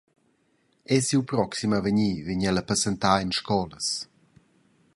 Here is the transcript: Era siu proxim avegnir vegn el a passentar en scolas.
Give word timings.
Era 0.95 1.03
siu 1.07 1.21
proxim 1.31 1.71
avegnir 1.79 2.15
vegn 2.29 2.47
el 2.53 2.61
a 2.61 2.65
passentar 2.71 3.13
en 3.27 3.35
scolas. 3.41 3.91